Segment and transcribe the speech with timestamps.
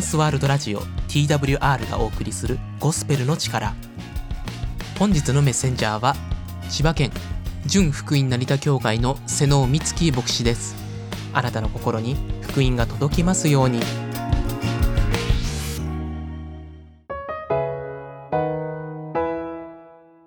[0.00, 3.74] ンスワールドラジオ TWR がお送りするゴスペルの力
[4.98, 6.16] 本日のメッセンジャーは
[6.70, 7.10] 千葉県
[7.66, 10.74] 純福音成田教会の瀬能美月牧師です
[11.34, 13.80] あなたの心に福音が届きますように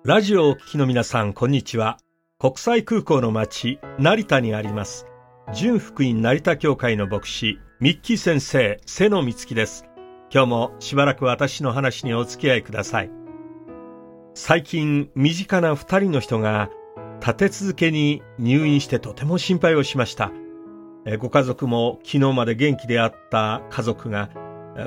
[0.04, 1.96] ラジオをお聞きの皆さん、こんにちは。
[2.38, 5.06] 国際空港の町、成田にあります。
[5.54, 9.84] 純福音成田教会の牧師、ミッキー先生、瀬野光樹です。
[10.32, 13.10] 今日もしばらく私の話にお付き合いください。
[14.32, 16.70] 最近、身近な二人の人が、
[17.20, 20.32] 立て続けに入院してとても心配をしました。
[21.18, 24.30] ご家族も昨日まで元気であった家族が、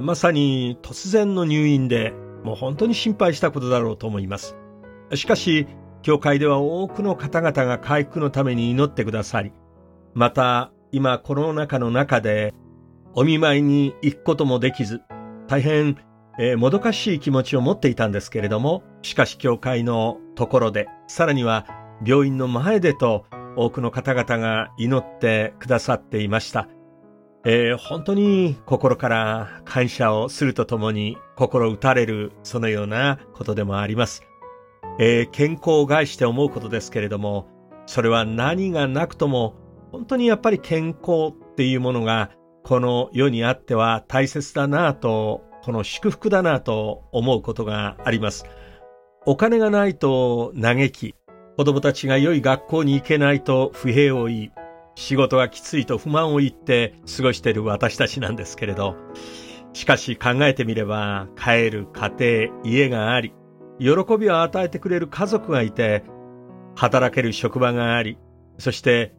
[0.02, 4.58] まさに突然の入院で、もう本当に心配したことだろうと思います。
[5.14, 5.68] しかし、
[6.02, 9.52] 教会では多くの方々が回復のために祈ってくださり、
[10.16, 12.56] また、今コロナ禍の中で、
[13.20, 15.02] お見舞いに行くこともできず、
[15.48, 15.98] 大変、
[16.38, 21.66] えーもどかしい気持ちを持っていたんですけれども、しかし教会のところで、さらには
[22.06, 26.68] 病院の前でと、多くの方々が祈ってくださっていました。
[27.44, 34.22] えー本当に心から感謝をするとともに、心打たれる、そのようなことでもあります。
[35.00, 37.48] えー健康を害して思うことですけれども、
[37.88, 39.56] それは何がなくとも、
[39.92, 42.30] 本当にやっぱり健康っていうものが、
[42.68, 48.46] この世にあっては大切だなぁと、この祝福だなぁと思うことがあります。
[49.26, 51.16] お金がないと嘆き、
[51.56, 54.52] 子供たちが良い学校に行けないと不平を言い、
[54.96, 58.98] 仕事がきついと不満を言って過ごしている私たちなんですけれど、
[59.72, 63.34] しかし考えてみれば、帰る家庭、家があり、
[63.80, 66.04] 喜びを与えてくれる家族がいて、
[66.76, 68.18] 働ける職場があり、
[68.58, 69.14] そして、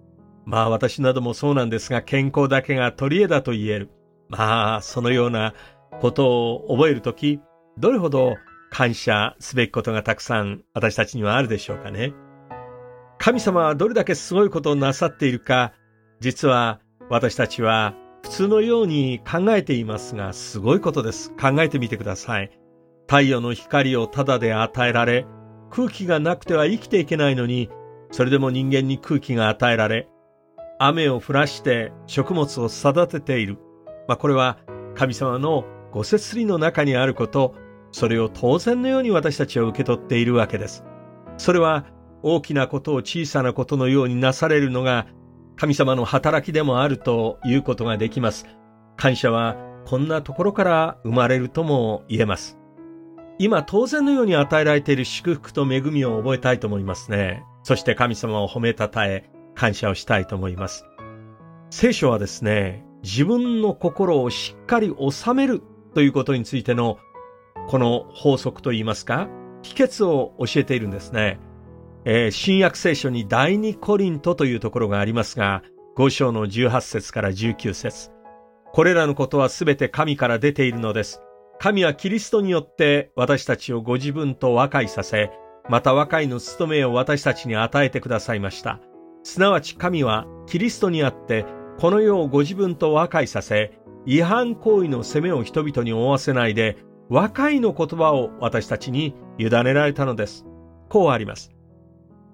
[0.49, 3.91] まあ私などもそうなんですが、健康だけが取り柄だと言える。
[4.31, 5.53] まあ、そのような
[6.01, 7.39] ことを覚えるとき、
[7.77, 8.35] どれほど
[8.71, 12.15] 感謝すべきことがたくさん私たちにはあるでしょうかね。
[13.19, 15.75] 神様はどれだけすごいことをなさっているか、
[16.21, 16.81] 実は
[17.11, 21.31] 私たちは普通のように考えていますが、すごいことです。
[21.33, 22.51] 考えてみてください。
[23.07, 25.27] 太陽の光をただで与えられ、
[25.71, 27.69] 空気がなくては生きていけないのに、
[28.13, 30.09] それでも人間に空気が与えられ、
[30.79, 33.59] 雨を降らして食物を育てている。
[34.07, 34.59] まあ、これは
[34.95, 37.55] 神様のご節理の中にあること、
[37.93, 40.85] それを当然のように私たちは受け取っているわけです。
[41.37, 41.87] それは
[42.23, 45.07] 大きなことを小さなことのようになされるのが
[45.57, 48.47] 神様の働きでもあるということができます。
[48.97, 49.57] 感謝は
[49.87, 52.59] こんなところから生まれるとも言えます。
[53.39, 57.45] 今当然のように与えられている祝福と恵みを覚えたいと思いますね。
[57.63, 60.87] そして神様を褒めたたえ、感謝をしたいと思います。
[61.71, 65.63] 聖書はですね、自分の心をしっかり収める
[65.95, 66.99] ということについての
[67.69, 69.29] この法則といいますか、
[69.63, 71.41] 秘訣を教えているんですね。
[72.05, 75.63] えー新約聖書に第二コリントというところがありますが、
[75.97, 78.11] 5章の18節から19節
[78.73, 81.21] これらのことはすべて神から出ているのです。
[81.59, 85.33] 神はキリストによって私たちをご自分と和解させ、
[85.69, 88.81] また和解の務めを私たちに与えてくださいました。
[89.23, 91.45] すなわち神はキリストにあって、
[91.79, 100.45] この世をご自分と和解させ、違反行為の責めを人々に負わせないで、和解の言葉を私たちに委ねられたのです。
[100.89, 101.53] こうあります。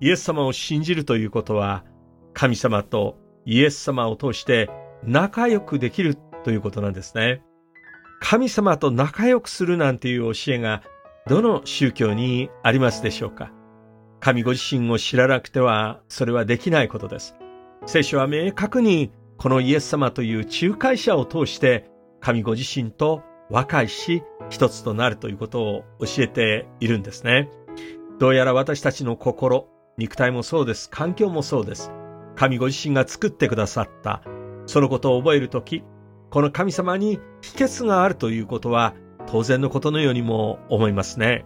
[0.00, 1.84] イエス様を信じるということは、
[2.32, 4.70] 神様とイエス様を通して
[5.04, 7.42] 仲良くできるということなんですね。
[8.20, 10.82] 神様と仲良くするなんていう教えが
[11.26, 13.52] どの宗教にありますでしょうか
[14.24, 17.36] 神ご自身を知らなくてはそれはできないことです。
[17.84, 21.90] 聖書は明確にこのイエス様という仲介者を通して
[22.22, 27.50] 神ご自身と和解し一つとなるということを教えているんですね。
[28.18, 29.68] どうやら私たちの心、
[29.98, 30.88] 肉体もそうです。
[30.88, 31.92] 環境もそうです。
[32.34, 34.22] 神ご自身が作ってくださった。
[34.64, 35.84] そのことを覚えるとき、
[36.30, 38.94] この神様に秘訣があるということは
[39.26, 41.44] 当然のことのようにも思いますね。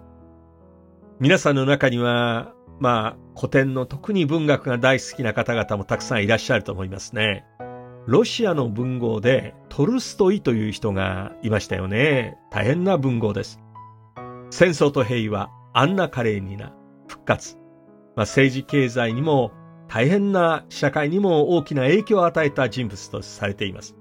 [1.19, 7.45] 皆さんの中には、まあ、古典の特に文学が大好きな方々もたくさんいらっしゃると思いますね。
[8.07, 12.39] ロシアの文豪でトルストイという人がいましたよね。
[12.51, 13.61] 大変な文豪です。
[14.51, 16.73] 戦争と平和、アンナ・カレーニナ、
[17.07, 17.57] 復活。
[18.17, 19.53] まあ、政治経済にも
[19.89, 23.95] 大変な社会にも大きな影響を与えた人物とされています。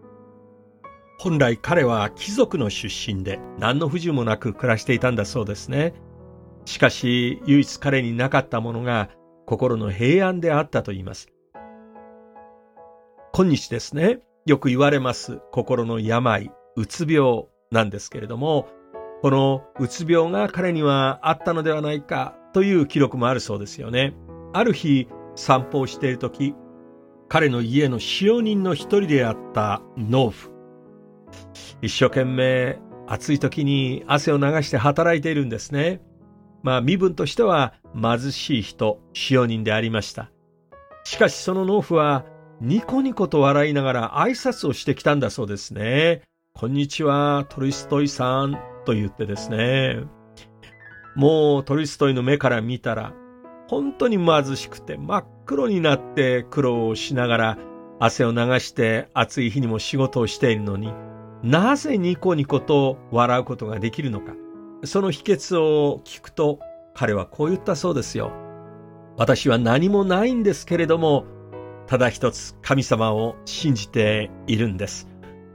[1.20, 5.94] 本来彼は貴族の出身で何の不自由もなく暮らしていたんだそうですね。
[6.68, 9.10] しかし唯一彼になかったものが
[9.46, 11.30] 心の平安であったと言います。
[13.34, 18.68] 今日ですね、よく言われます心の病、うつ病、なんですけれども、
[19.22, 24.14] このうつ病が彼にはあったのではないかという記録もあるそうですよね。
[24.52, 26.54] ある日散歩をしている時、
[27.30, 30.52] 彼の家の使用人の一人であった農夫。
[31.82, 32.78] 一生懸命
[33.08, 36.02] 暑い時に汗を流して働いているんですね。
[36.64, 40.32] まあ身分としては貧しい人、使用人でありました。
[41.04, 42.26] しかしその農夫は
[42.60, 46.24] ニコニコと笑いながら挨拶をしてきたんだそうですね。
[46.54, 50.00] こんにちは、トリストイさんと言ってですね。
[51.16, 53.14] もうトリストイの目から見たら、
[53.68, 57.58] 本当に貧しくて真っ黒になって苦労をしながら
[58.00, 60.94] 汗を流して暑い日にも仕事をしているのに、
[61.44, 64.34] なぜニコニコと笑うことができるのか。
[64.84, 66.60] その秘訣を聞くと
[66.94, 68.32] 彼はこう言ったそうですよ。
[69.18, 71.26] 私は何もないんですけれども、
[71.88, 75.08] ただ一つ神様を信じているんです。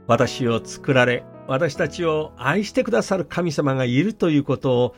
[0.07, 4.95] 私を作られ、私たちを愛してくださる神様がいるということを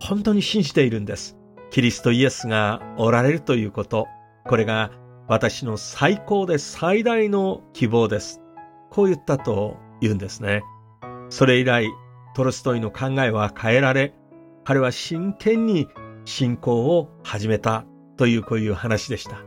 [0.00, 1.38] 本当に信じているんです。
[1.70, 4.06] キリストイエスがおられるということ、
[4.44, 4.90] これが
[5.28, 8.42] 私の最高で最大の希望です。
[8.90, 10.62] こう言ったと言うんですね。
[11.30, 11.88] それ以来、
[12.34, 14.14] トルストイの考えは変えられ、
[14.64, 15.88] 彼は真剣に
[16.24, 17.84] 信仰を始めた
[18.16, 19.38] というこういう話でした。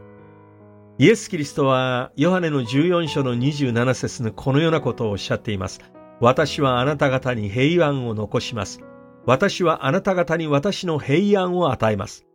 [0.98, 5.80] イエス・キリストはヨハネの14章の27節のこのようなことをおっしゃっています。
[6.22, 8.80] 私はあなた方に平安を残します。
[9.26, 12.26] 私はあなた方に私の平安を与えます。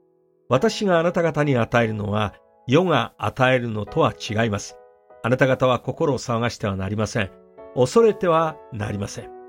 [0.49, 2.35] 私があなた方に与えるのは
[2.67, 4.77] 世が与えるのとは違います。
[5.23, 7.31] あなた方は心を騒がしてはなりません。
[7.75, 9.40] 恐れてはなりません。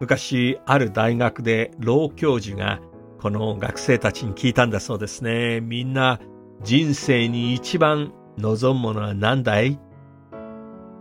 [0.00, 2.80] 昔、ある大学で老教授が
[3.20, 5.60] この学生たちに聞いたんだそうですね。
[5.60, 6.20] みんな
[6.62, 9.78] 人生に一番望むものは何だい？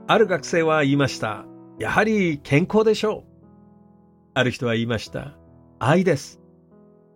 [0.07, 1.45] ある学生は言いました。
[1.79, 3.23] やはり健康でしょう。
[4.33, 5.37] ある人は言いました。
[5.79, 6.39] 愛です。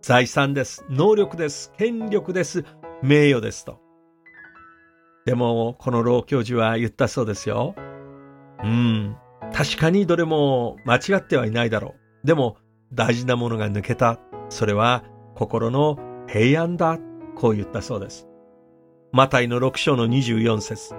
[0.02, 0.86] 財産です。
[0.90, 1.72] 能力です。
[1.78, 2.64] 権力です。
[3.02, 3.80] 名誉ですと。
[5.26, 7.76] でも、この老教授は言ったそうですよ。
[8.64, 9.16] うん、
[9.54, 12.28] 確かにどれも間違ってはいないだろう。
[12.28, 12.58] でも、
[12.94, 14.20] 大事なものが抜けた。
[14.50, 15.04] それは
[15.36, 17.00] 心の平安だ。
[17.36, 18.28] こう言ったそうです。
[19.12, 20.94] マタイの6章の24節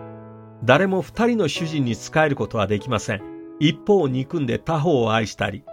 [0.64, 3.22] 誰も二人の主人に仕えることはできません。
[3.58, 5.64] 一方を憎んで他方を愛したり、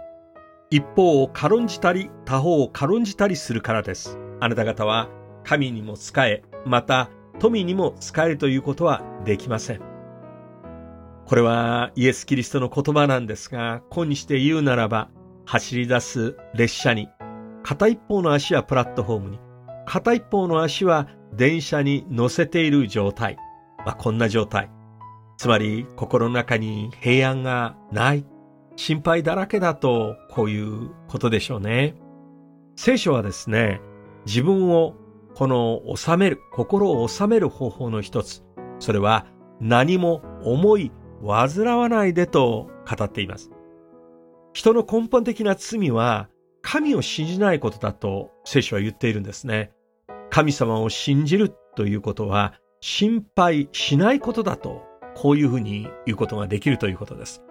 [0.70, 4.18] 一方を軽んじたり他方を軽んじたりするからです。
[4.40, 5.08] あなた方は
[5.44, 9.89] 神にも仕え、また富にも仕えるということはできません。
[11.30, 15.10] これはイエス・キリストの言葉なんですが、今にして言うならば、
[15.46, 17.08] 走り出す列車に、
[17.62, 19.38] 片一方の足はプラットフォームに、
[19.86, 23.36] 片一方の足は電車に乗せている状態。
[23.86, 24.72] まあ、こんな状態。
[25.38, 28.26] つまり、心の中に平安がない、
[28.74, 31.94] 心配だらけだと、こういうことでしょうね。
[32.74, 33.80] 聖書はですね、
[34.26, 34.96] 自分を
[35.36, 38.42] この収める、心を収める方法の一つ、
[38.80, 39.26] それは
[39.60, 40.90] 何も思い
[41.22, 43.50] 煩わないでと語っています。
[44.52, 46.28] 人の根本的な罪は
[46.62, 49.72] 神を信じないことだと聖書は言っているんですね。
[50.30, 54.82] 神様を信じるということは心配しないことだと、
[55.14, 57.42] こういうふうに言うことができるということです。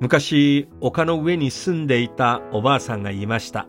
[0.00, 3.66] 昔、丘の上に住んでいたおばあさんが言いました。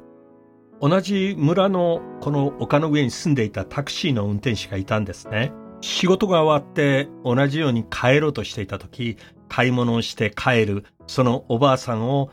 [0.81, 5.51] 同じ村のこの丘の上に住んでいたタクシーの運転手がいたんですね。
[5.81, 9.17] 仕事が終わって同じように帰ろうとしていた時、
[9.48, 12.29] 買い物をして帰るそのおばあさんを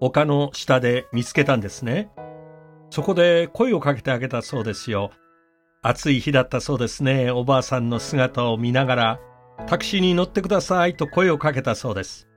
[0.00, 2.10] 丘の下で見つけたんですね。
[2.90, 5.10] そこで声をかけてあげたそうですよ。
[5.82, 7.30] 暑い日だったそうですね。
[7.30, 9.20] おばあさんの姿を見ながら、
[9.66, 12.28] タクシーに乗ってくださいと声をかけたそうです。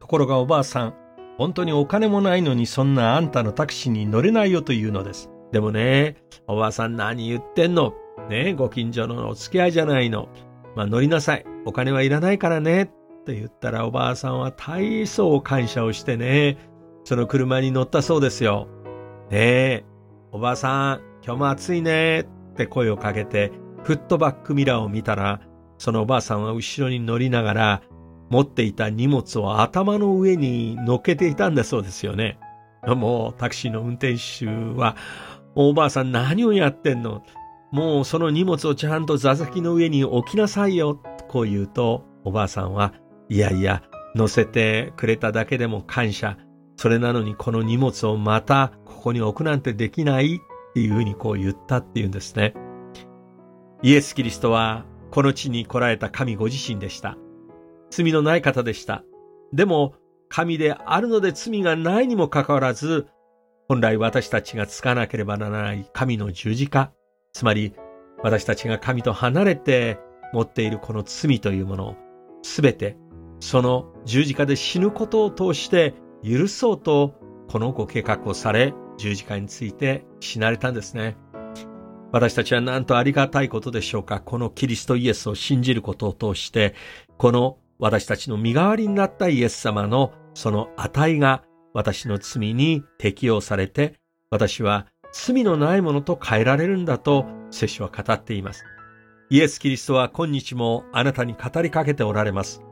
[0.00, 0.94] ところがおばあさん、
[1.38, 5.30] 本当にお金もないのにそんなあんたのタクシーに乗れないよというのです。
[5.52, 7.94] でもね、おばあさん何言ってんの？
[8.28, 10.28] ねご近所のお付き合いじゃないの。
[10.74, 11.44] まあ乗りなさい。
[11.64, 12.82] お金はいらないからね。
[12.82, 12.86] っ
[13.26, 16.58] て言ったらおばあさんは大層感謝をしてね、
[17.04, 18.68] その車に乗ったそうですよ。
[19.30, 19.84] ねえ、
[20.30, 22.24] おばあさん、今日も暑いねっ
[22.56, 23.50] て声をかけて、
[23.82, 25.40] フットバックミラーを見たら、
[25.78, 27.82] そのおばあさんは後ろに乗りながら、
[28.30, 32.38] 持っていた荷物を頭の上に乗っけていたんだそうですよね。
[32.86, 34.96] もうタクシーの運転手は、
[35.56, 37.22] おばあさん何をやってんの？
[37.72, 41.00] もうその荷物をちゃんと座席の上に置きなさいよ。
[41.28, 42.94] こう言うと、おばあさんは、
[43.28, 43.82] いやいや、
[44.14, 46.38] 乗せてくれただけでも感謝。
[46.76, 50.38] それなのにこの荷物をまたここに置くなんてできないっ
[50.74, 52.54] ていうふうにこう言ったっていうんですね。
[53.82, 57.16] イエス・キリストはこの地に来られた神ご自身でした。
[57.90, 59.04] 罪のない方でした。
[59.52, 59.94] でも、
[60.28, 63.06] 神であるので罪がないにもかかわらず、
[63.68, 66.92] 本来私たちがつかなければならない神の十字架、
[67.36, 67.74] つまり
[68.22, 69.98] 私たちが神と離れて
[70.32, 71.96] 持っているこの罪というものを
[72.42, 72.96] すべて
[73.40, 75.92] その十字架で死ぬことを通して
[76.24, 77.14] 許そうと
[77.48, 81.18] このご計画をされ十字架について死なれたんですね。
[82.10, 84.20] 私たちはなんとありがたいことでしょうか。
[84.20, 86.74] このキリストイエスを信じることを通して、
[87.18, 91.42] この私たちの身代わりになったイエス様のその値が
[91.74, 93.92] 私の罪に適用されて、
[94.30, 98.64] 私は罪のないものと変えられるんだと聖書は語っています。
[99.28, 102.62] イエス・キリストは今日もあなたに語りかけておられます。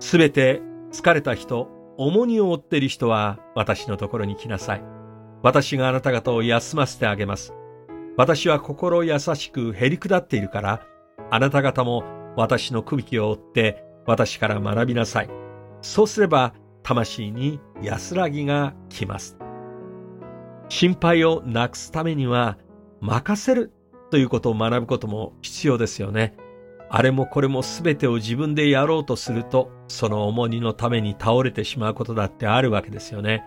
[0.00, 4.82] すべて疲れた人、重荷を負っている人は私のところに来なさい。
[5.42, 7.52] 私があなた方を休ませてあげます。
[8.16, 10.86] 私は心優しくへり下っているから、
[11.30, 12.04] あなた方も
[12.36, 15.30] 私の首輝を追って私から学びなさい。
[15.82, 19.36] そうすれば魂に安らぎが来ます。
[20.68, 22.58] 心配をなくすためには
[23.00, 23.72] 任せる
[24.10, 26.34] ということを学ぶことも必要ですよね。
[26.90, 33.44] あれもこれも全てを自分でやろうとすると、その重荷のために倒れてしまうことだってあるわけですよね。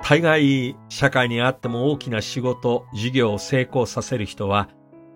[0.00, 4.68] 大概、社会にあっても大きな仕事、事業を成功させる人は、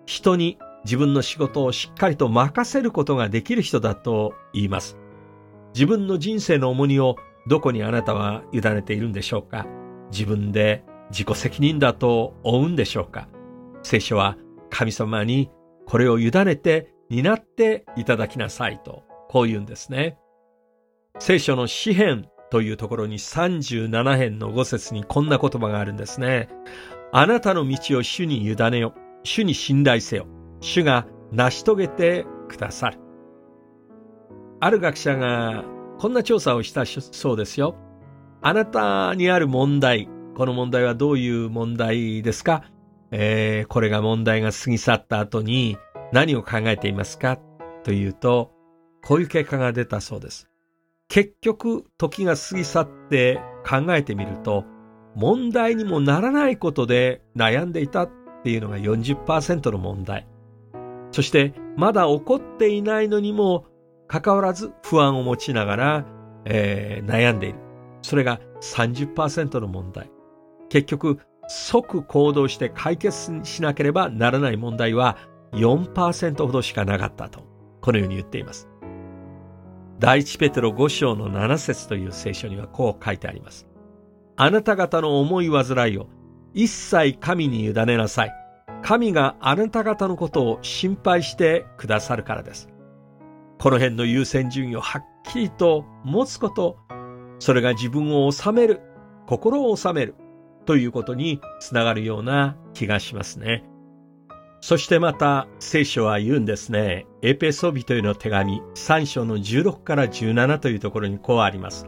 [0.05, 4.97] 人に自分の仕事をしっかりと任せることができる人だと言います。
[5.73, 7.15] 自分の人生の重荷を
[7.47, 9.65] どこにあなたは委ねているんでしょうか
[10.11, 13.27] 自分で自己責任だと追うんでしょうか？
[13.83, 14.37] 聖書は
[14.69, 15.51] 神様に
[15.85, 20.17] これを委ねて担っていただきなさいと、こう言うんですね。
[21.19, 26.49] 聖書の詩篇というところに37編の5節にこんな言葉があるんですね。
[27.11, 28.93] あなたの道を主に委ねよ。
[29.23, 30.25] 主に信頼せよ。
[30.61, 32.99] 主が成し遂げてくださる。
[34.59, 35.63] ある学者が
[35.99, 37.75] こんな調査をしたそうですよ。
[38.41, 42.63] あなたにある問題、この問題はどういう問題ですか、
[43.11, 45.77] えー、これが問題が過ぎ去った後に
[46.11, 47.37] 何を考えていますか？
[47.83, 48.51] というと、
[49.03, 50.49] こういう結果が出たそうです。
[51.09, 54.65] 結局、時が過ぎ去って考えてみると、
[55.15, 58.09] 問題にもならないことで悩んでいたっ
[58.43, 60.27] ていうのが40%の問題。
[61.11, 63.65] そして、まだ起こっていないのにも
[64.07, 66.05] かかわらず不安を持ちながら、
[66.45, 67.59] えー、悩んでいる。
[68.01, 70.12] それが30%の問題。
[70.73, 75.17] 結局、即行動して解決しなければならない問題は
[75.51, 77.41] 4%ほどしかなかったと、
[77.79, 78.67] このように言っています。
[79.99, 83.67] 第一ペテロ5章の7節という聖書にはこう書いてあります。
[84.35, 86.07] あなた方の思い煩いを
[86.55, 88.33] 一切神に委ねなさい。
[88.81, 92.67] 神があなた方のことを心配してくださるからです。
[93.59, 96.79] この辺の優先順位をはっきりと持つこと、
[97.37, 98.81] それが自分を治める、
[99.27, 100.15] 心を治める
[100.65, 103.63] ということにつながるような気がしますね。
[104.61, 107.05] そしてまた聖書は言うんですね。
[107.21, 111.87] エペソビトへの手紙3章の16から17というところにこうあります。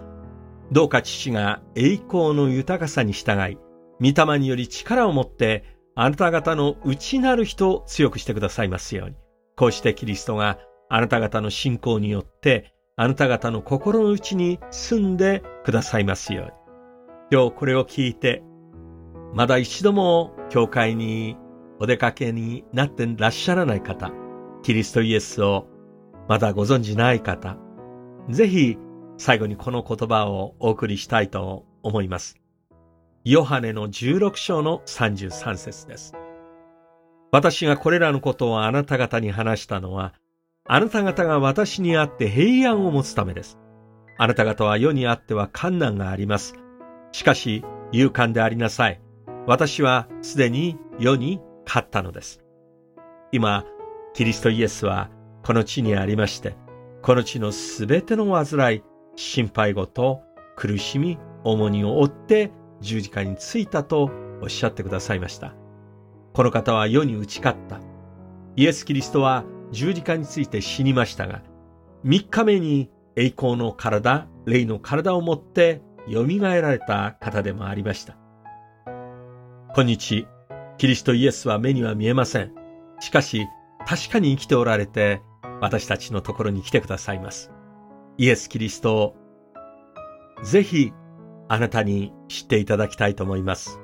[0.71, 3.57] どうか父が栄光の豊かさに従い、
[4.01, 5.63] 御霊により力を持って
[5.95, 9.15] あなた方の内なる人を強くしてくださいますように。
[9.55, 16.51] こうしてキリストがあなた方の信仰によってあなた方の心の内に住んでくださいますように。
[17.31, 18.43] 今日これを聞いて、
[19.33, 21.37] まだ一度も教会に
[21.79, 24.11] お出かけになってらっしゃらない方、
[24.63, 25.67] キリストイエスを
[26.27, 27.57] まだご存じない方、
[28.29, 28.77] ぜひ
[29.17, 32.37] 最後にこの言葉をお送りしたいと思います。
[33.23, 36.13] ヨハネの16章の33節です。
[37.31, 40.13] 私がこれらのことをあなた方に話したのは、
[40.67, 43.59] あなた方が私にあって平安を持つためです。
[44.17, 46.55] あなた方は世にあっては困難があります。
[47.11, 49.01] しかし、勇敢でありなさい。
[49.47, 52.43] 私はすでに世に勝ったのです。
[53.31, 53.63] 今、
[54.13, 55.11] キリストイエスは
[55.43, 56.55] この地にありまして、
[57.03, 58.83] この地のすべての煩い、
[59.15, 60.21] 心配事、
[60.55, 64.09] 苦しみ、重荷を負って十字架についたと
[64.41, 65.53] おっしゃってくださいました。
[66.33, 67.79] この方は世に打ち勝った。
[68.55, 71.43] イエス・キリストは十字架について死にましたが、
[72.03, 78.24] 三日目に栄光の体、霊の体を持って蘇られた方でもありました。
[79.75, 80.25] 今日、
[80.77, 82.53] キリストイエスは目には見えません。
[83.01, 83.45] しかし、
[83.85, 85.21] 確かに生きておられて、
[85.59, 87.51] 私たちのところに来てくださいます。
[88.17, 89.15] イエス・キリストを、
[90.45, 90.93] ぜひ、
[91.49, 93.81] あなたに知っていただきたいと思います。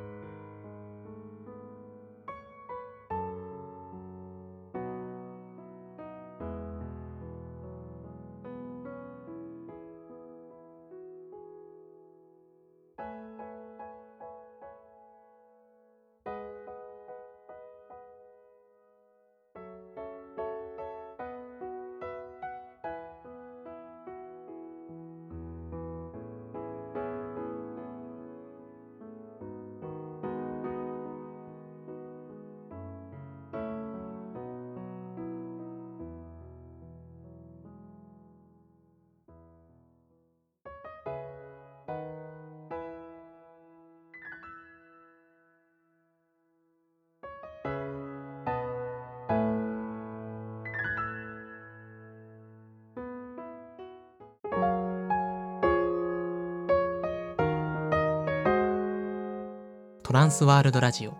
[60.11, 61.13] トランスワールドラジオ。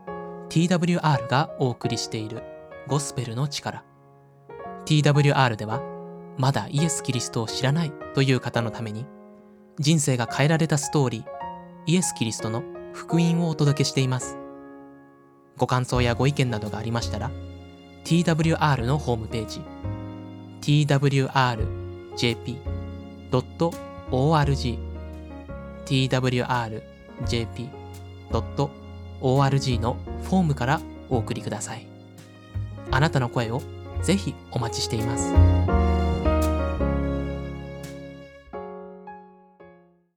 [0.50, 2.44] TWR がお送りしている。
[2.90, 3.86] ゴスペルの力。
[4.84, 5.82] TWR では
[6.38, 9.06] まだイエス・キリストを知らないという方のために
[9.80, 11.24] 人生が変えられたストーリー
[11.86, 14.38] イエス・キリストの福音をお届けしています。
[15.56, 17.32] ご感想やご意見などがありましたら
[18.04, 19.62] TWR のホームページ
[20.60, 21.62] twrjp.org
[25.86, 28.81] twrjp.org
[29.22, 31.88] ORG のフォームからお送りください。
[32.92, 33.62] あなたの声を
[34.02, 35.81] ぜひお待ちしています。